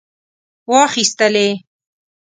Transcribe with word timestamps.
واخیستلې. 0.71 1.47